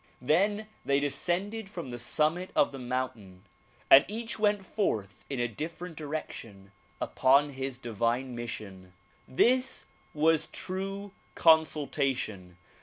Then 0.23 0.65
they 0.83 0.99
descended 0.99 1.69
from 1.69 1.91
the 1.91 1.99
summit 1.99 2.49
of 2.55 2.71
the 2.71 2.79
mountain 2.79 3.43
and 3.87 4.03
each 4.07 4.39
went 4.39 4.65
forth 4.65 5.23
in 5.29 5.39
a 5.39 5.47
different 5.47 5.95
direction 5.95 6.71
upon 6.99 7.51
his 7.51 7.77
divine 7.77 8.35
mission. 8.35 8.93
This 9.27 9.85
was 10.15 10.47
true 10.47 11.11
consultation. 11.35 12.57